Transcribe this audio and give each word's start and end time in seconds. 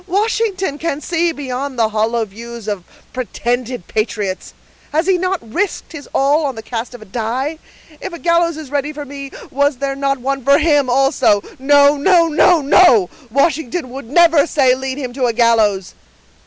"Washington 0.07 0.79
can 0.79 0.99
see 0.99 1.31
beyond 1.31 1.77
the 1.77 1.89
hollow 1.89 2.25
views 2.25 2.67
of 2.67 2.83
pretended 3.13 3.85
patriots. 3.87 4.55
Has 4.91 5.05
he 5.05 5.15
not 5.19 5.37
risked 5.53 5.91
his 5.91 6.09
all 6.11 6.43
on 6.43 6.55
the 6.55 6.63
cast 6.63 6.95
of 6.95 7.03
a 7.03 7.05
die? 7.05 7.59
If 8.01 8.11
a 8.11 8.17
gallows 8.17 8.57
is 8.57 8.71
ready 8.71 8.93
for 8.93 9.05
me, 9.05 9.29
was 9.51 9.77
there 9.77 9.95
not 9.95 10.17
one 10.17 10.43
for 10.43 10.57
him 10.57 10.89
also? 10.89 11.43
No, 11.59 11.97
no, 11.97 12.25
no, 12.27 12.61
no—Washington 12.61 13.91
would 13.91 14.09
never 14.09 14.47
say, 14.47 14.73
'Lead 14.73 14.97
him 14.97 15.13
to 15.13 15.27
a 15.27 15.33
gallows. 15.33 15.93